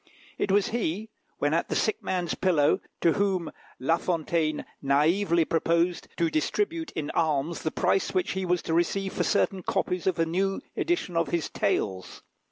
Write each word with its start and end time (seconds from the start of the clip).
It 0.39 0.51
was 0.51 0.69
he, 0.69 1.11
when 1.37 1.53
at 1.53 1.69
the 1.69 1.75
sick 1.75 2.01
man's 2.01 2.33
pillow, 2.33 2.79
to 3.01 3.13
whom 3.13 3.51
La 3.79 3.97
Fontaine 3.97 4.65
naively 4.81 5.45
proposed 5.45 6.07
to 6.17 6.27
distribute 6.31 6.89
in 6.95 7.11
alms 7.11 7.61
the 7.61 7.69
price 7.69 8.11
which 8.11 8.31
he 8.31 8.43
was 8.43 8.63
to 8.63 8.73
receive 8.73 9.13
for 9.13 9.23
certain 9.23 9.61
copies 9.61 10.07
of 10.07 10.17
a 10.17 10.25
new 10.25 10.59
edition 10.75 11.15
of 11.15 11.27
his 11.27 11.49
"Tales." 11.49 12.23